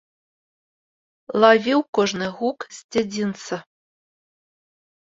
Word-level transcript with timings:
Лавіў 1.45 1.79
кожны 1.99 2.25
гук 2.41 2.59
з 2.79 2.91
дзядзінца. 2.97 3.55